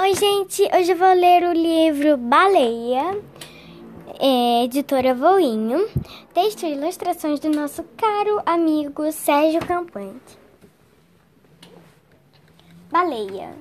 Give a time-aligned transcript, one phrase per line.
[0.00, 0.62] Oi, gente!
[0.74, 3.22] Hoje eu vou ler o livro Baleia,
[4.18, 5.88] é, editora Voinho,
[6.34, 10.36] texto e ilustrações do nosso caro amigo Sérgio Campante.
[12.90, 13.54] Baleia.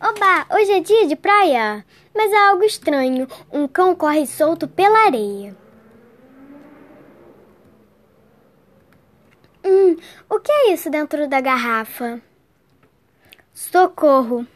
[0.00, 1.84] Oba, hoje é dia de praia,
[2.14, 3.26] mas há algo estranho.
[3.50, 5.56] Um cão corre solto pela areia.
[9.64, 9.96] Hum,
[10.28, 12.20] o que é isso dentro da garrafa?
[13.60, 14.46] Socorro!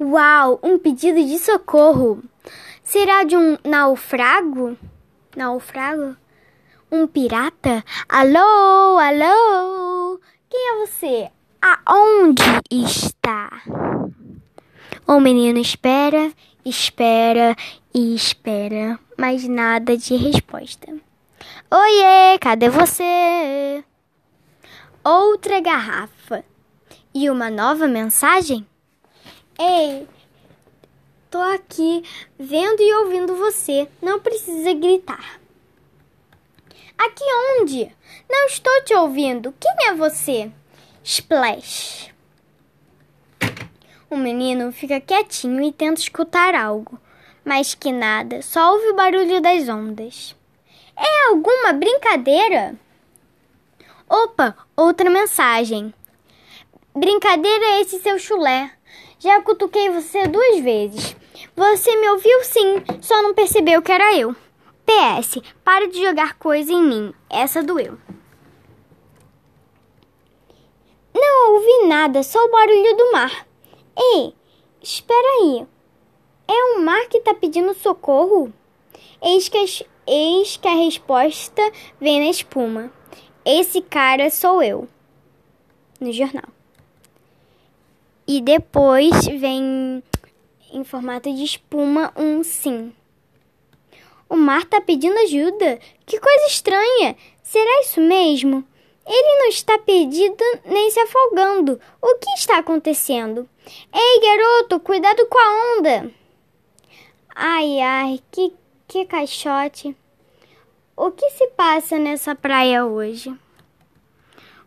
[0.00, 2.22] Uau, um pedido de socorro!
[2.84, 4.78] Será de um naufrago?
[5.36, 6.16] Naufrago?
[6.90, 7.84] Um pirata?
[8.08, 10.20] Alô, alô?
[10.48, 11.32] Quem é você?
[11.60, 13.50] Aonde está?
[15.04, 16.32] O menino espera,
[16.64, 17.56] espera
[17.92, 20.86] e espera, mas nada de resposta.
[21.68, 23.82] Oiê, cadê você?
[25.02, 26.51] Outra garrafa.
[27.14, 28.66] E uma nova mensagem?
[29.58, 30.08] Ei,
[31.30, 32.02] tô aqui
[32.38, 33.86] vendo e ouvindo você.
[34.00, 35.38] Não precisa gritar.
[36.96, 37.24] Aqui
[37.60, 37.94] onde?
[38.30, 39.54] Não estou te ouvindo.
[39.60, 40.50] Quem é você?
[41.04, 42.10] Splash.
[44.08, 46.98] O menino fica quietinho e tenta escutar algo,
[47.44, 50.34] mas que nada, só ouve o barulho das ondas.
[50.96, 52.74] É alguma brincadeira?
[54.08, 55.92] Opa, outra mensagem.
[56.94, 58.70] Brincadeira é esse seu chulé.
[59.18, 61.16] Já cutuquei você duas vezes.
[61.56, 64.36] Você me ouviu sim, só não percebeu que era eu.
[64.84, 67.14] PS, para de jogar coisa em mim.
[67.30, 67.96] Essa doeu.
[71.14, 73.46] Não ouvi nada, só o barulho do mar.
[73.96, 74.34] Ei,
[74.82, 75.66] espera aí.
[76.46, 78.52] É o mar que tá pedindo socorro?
[79.22, 79.64] Eis que, a,
[80.06, 81.62] eis que a resposta
[81.98, 82.92] vem na espuma.
[83.46, 84.86] Esse cara sou eu.
[85.98, 86.52] No jornal.
[88.34, 90.02] E depois vem
[90.72, 92.90] em formato de espuma um sim.
[94.26, 95.78] O mar tá pedindo ajuda?
[96.06, 97.14] Que coisa estranha!
[97.42, 98.64] Será isso mesmo?
[99.06, 101.78] Ele não está perdido nem se afogando.
[102.00, 103.46] O que está acontecendo?
[103.92, 106.10] Ei, garoto, cuidado com a onda!
[107.34, 108.50] Ai, ai, que,
[108.88, 109.94] que caixote!
[110.96, 113.30] O que se passa nessa praia hoje?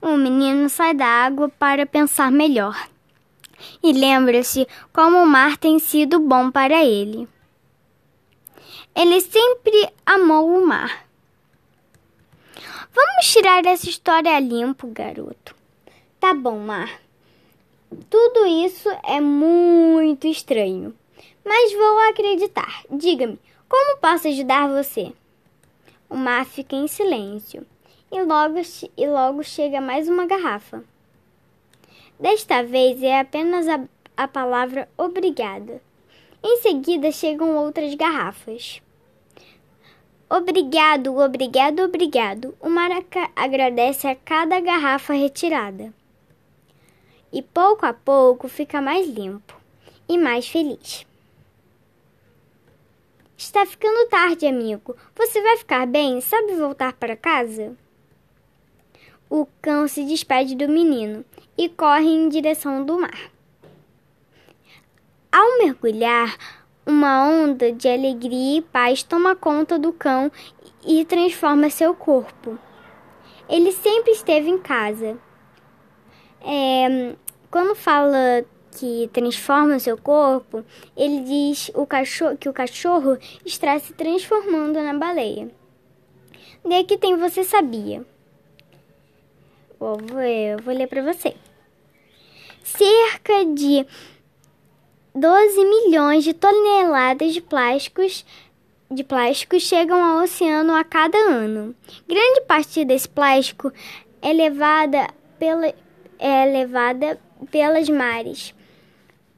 [0.00, 2.90] O menino sai da água para pensar melhor
[3.82, 7.28] e lembra-se como o mar tem sido bom para ele.
[8.94, 11.06] Ele sempre amou o mar.
[12.94, 15.54] Vamos tirar essa história limpo, garoto.
[16.20, 17.00] Tá bom, mar.
[18.08, 20.94] Tudo isso é muito estranho,
[21.44, 22.84] mas vou acreditar.
[22.90, 25.12] Diga-me, como posso ajudar você?
[26.08, 27.66] O mar fica em silêncio
[28.10, 28.60] e logo,
[28.96, 30.84] e logo chega mais uma garrafa.
[32.18, 33.80] Desta vez é apenas a,
[34.16, 35.80] a palavra obrigada.
[36.42, 38.82] Em seguida chegam outras garrafas.
[40.28, 42.56] Obrigado, obrigado, obrigado.
[42.60, 45.92] O Maraca agradece a cada garrafa retirada.
[47.32, 49.54] E pouco a pouco fica mais limpo
[50.08, 51.06] e mais feliz.
[53.36, 54.96] Está ficando tarde, amigo.
[55.14, 56.20] Você vai ficar bem?
[56.20, 57.76] Sabe voltar para casa?
[59.28, 61.24] O cão se despede do menino
[61.56, 63.30] e corre em direção do mar.
[65.30, 66.36] Ao mergulhar,
[66.84, 70.30] uma onda de alegria e paz toma conta do cão
[70.86, 72.58] e transforma seu corpo.
[73.48, 75.18] Ele sempre esteve em casa.
[76.44, 77.14] É,
[77.50, 80.64] quando fala que transforma seu corpo,
[80.96, 85.50] ele diz o cachorro, que o cachorro está se transformando na baleia.
[86.64, 88.04] Daqui tem você sabia.
[89.82, 91.34] Vou, vou, vou ler para você.
[92.62, 93.84] Cerca de
[95.12, 98.24] 12 milhões de toneladas de plásticos
[98.88, 101.74] de plástico chegam ao oceano a cada ano.
[102.06, 103.72] Grande parte desse plástico
[104.20, 105.74] é levada, pela,
[106.16, 107.20] é levada
[107.50, 108.54] pelas mares,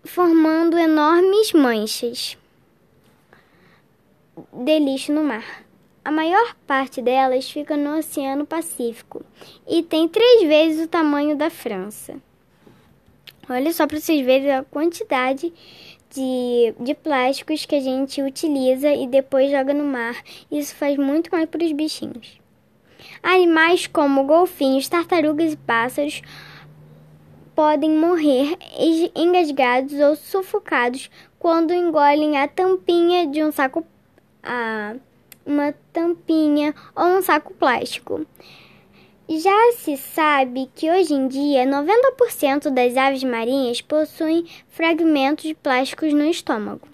[0.04, 2.36] formando enormes manchas
[4.52, 5.64] de lixo no mar.
[6.04, 9.24] A maior parte delas fica no Oceano Pacífico
[9.66, 12.20] e tem três vezes o tamanho da França.
[13.48, 15.50] Olha só para vocês verem a quantidade
[16.10, 20.22] de, de plásticos que a gente utiliza e depois joga no mar.
[20.50, 22.38] Isso faz muito mal para os bichinhos.
[23.22, 26.20] Animais como golfinhos, tartarugas e pássaros
[27.54, 28.58] podem morrer
[29.14, 33.86] engasgados ou sufocados quando engolem a tampinha de um saco.
[35.46, 38.26] Uma tampinha ou um saco plástico.
[39.28, 46.12] Já se sabe que hoje em dia 90% das aves marinhas possuem fragmentos de plásticos
[46.12, 46.86] no estômago.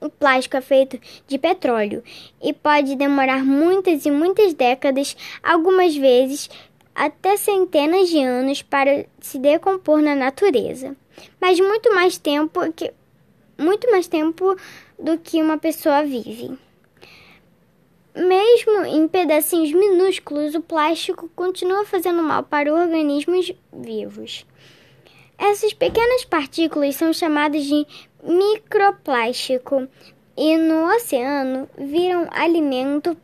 [0.00, 2.02] O plástico é feito de petróleo
[2.42, 6.50] e pode demorar muitas e muitas décadas, algumas vezes
[6.94, 10.96] até centenas de anos, para se decompor na natureza.
[11.40, 12.92] Mas muito mais tempo que
[13.58, 14.56] muito mais tempo
[14.98, 16.58] do que uma pessoa vive.
[18.16, 24.46] Mesmo em pedacinhos minúsculos, o plástico continua fazendo mal para organismos vivos.
[25.36, 27.86] Essas pequenas partículas são chamadas de
[28.22, 29.86] microplástico
[30.34, 33.14] e no oceano viram alimento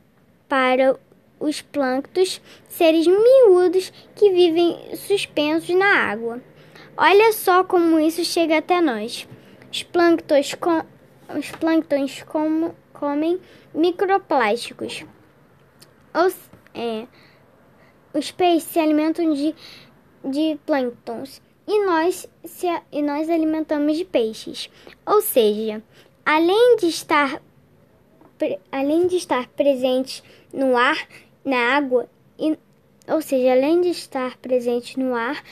[0.46, 0.94] para
[1.40, 6.38] os plânctons, seres miúdos que vivem suspensos na água.
[6.98, 9.26] Olha só como isso chega até nós.
[9.72, 10.82] Os plânctons, com,
[11.34, 13.40] os plânctons como, comem
[13.75, 15.04] microplásticos.
[16.14, 16.37] Os,
[16.72, 17.08] é,
[18.14, 19.52] os peixes se alimentam de,
[20.25, 24.70] de plânctons e nós, se, e nós alimentamos de peixes.
[25.04, 25.82] Ou seja,
[26.25, 27.43] além de estar,
[28.70, 30.22] além de estar presentes
[30.52, 31.08] no ar,
[31.44, 32.08] na água,
[32.38, 32.56] e,
[33.08, 35.43] ou seja, além de estar presente no ar,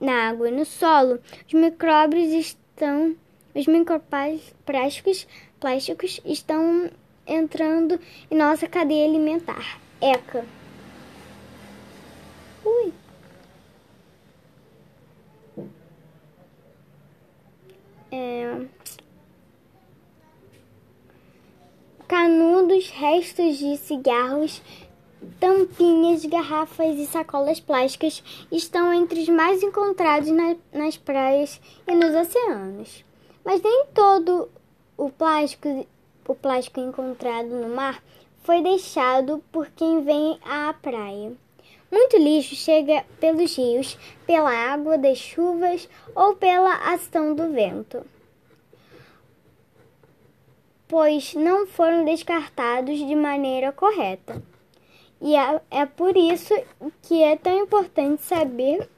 [0.00, 3.14] na água e no solo, os micróbios estão,
[3.54, 5.26] os microplásticos
[5.60, 6.90] plásticos estão
[7.26, 7.98] entrando
[8.30, 9.80] em nossa cadeia alimentar.
[10.00, 10.44] ECA.
[12.64, 12.92] Ui.
[18.10, 18.66] É...
[22.06, 24.62] Canudos, restos de cigarros,
[25.40, 28.22] tampinhas, garrafas e sacolas plásticas
[28.52, 33.04] estão entre os mais encontrados na, nas praias e nos oceanos.
[33.44, 34.48] Mas nem todo
[34.96, 35.86] o plástico
[36.28, 38.02] o plástico encontrado no mar
[38.42, 41.32] foi deixado por quem vem à praia.
[41.90, 43.96] Muito lixo chega pelos rios,
[44.26, 48.04] pela água das chuvas ou pela ação do vento,
[50.88, 54.42] pois não foram descartados de maneira correta.
[55.20, 56.54] E é, é por isso
[57.02, 58.88] que é tão importante saber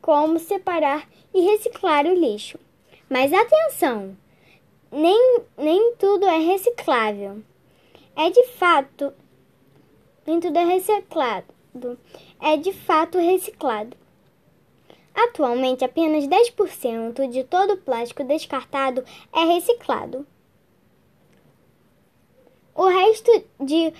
[0.00, 2.58] como separar e reciclar o lixo.
[3.08, 4.16] Mas atenção!
[4.90, 7.42] Nem, nem tudo é reciclável.
[8.16, 9.12] É de fato,
[10.26, 11.98] nem tudo é reciclado.
[12.40, 13.96] É de fato reciclado.
[15.14, 20.26] Atualmente, apenas 10% de todo o plástico descartado é reciclado.
[22.74, 23.92] O resto, de,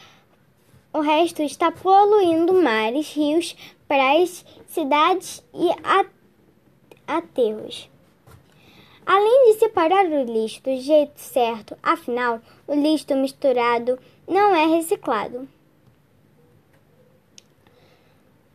[0.93, 5.69] o resto está poluindo mares, rios, praias, cidades e
[7.06, 7.90] aterros.
[9.60, 15.46] Separar o lixo do jeito certo, afinal, o lixo misturado não é reciclado.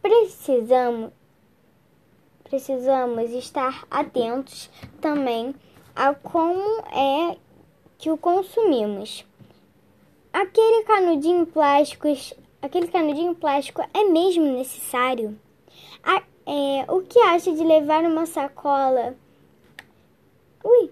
[0.02, 1.12] Precisamos,
[2.44, 4.68] precisamos estar atentos
[5.00, 5.54] também
[5.96, 7.38] a como é
[8.00, 9.24] que o consumimos.
[10.34, 12.08] Aquele canudinho plástico,
[12.64, 15.40] aquele canudinho plástico é mesmo necessário?
[16.04, 19.16] A, é, o que acha de levar uma sacola
[20.68, 20.92] Ui,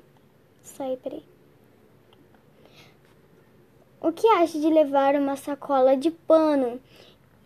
[0.76, 1.24] sai, peraí.
[4.02, 6.80] O que acha de levar uma sacola de pano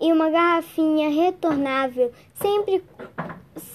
[0.02, 2.84] e uma garrafinha retornável sempre,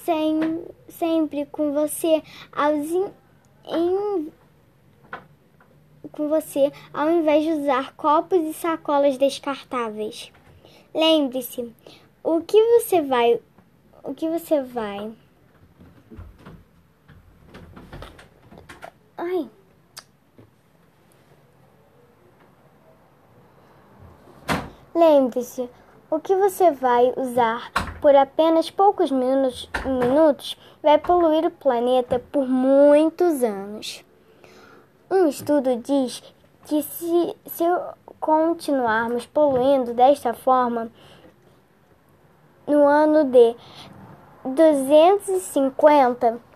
[0.04, 4.32] sem, sempre com você aos in,
[6.10, 10.32] com você ao invés de usar copos e sacolas descartáveis?
[10.94, 11.72] Lembre-se,
[12.24, 13.40] o que você vai
[14.02, 15.12] o que você vai
[19.24, 19.48] Ai.
[24.92, 25.70] Lembre-se,
[26.10, 32.48] o que você vai usar por apenas poucos minutos, minutos vai poluir o planeta por
[32.48, 34.04] muitos anos.
[35.08, 36.20] Um estudo diz
[36.66, 37.64] que se, se
[38.18, 40.90] continuarmos poluindo desta forma,
[42.66, 43.54] no ano de
[44.44, 46.51] 250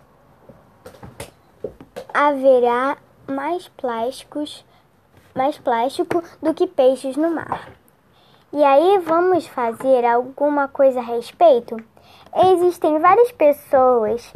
[2.13, 2.97] haverá
[3.27, 4.65] mais plásticos,
[5.35, 7.69] mais plástico do que peixes no mar.
[8.53, 11.75] E aí vamos fazer alguma coisa a respeito?
[12.53, 14.33] Existem várias pessoas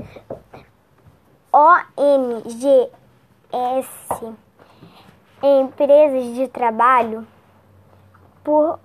[1.53, 2.89] ONGs,
[5.41, 7.25] empresas de trabalho
[8.43, 8.79] por,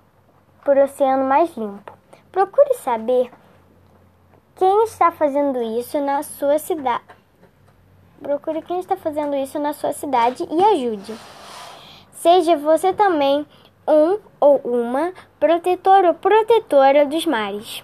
[0.63, 1.91] por oceano mais limpo.
[2.31, 3.31] Procure saber
[4.55, 7.16] quem está fazendo isso na sua cidade
[8.21, 11.13] Procure quem está fazendo isso na sua cidade e ajude.
[12.11, 13.45] Seja você também
[13.87, 17.83] um ou uma protetor ou protetora dos mares.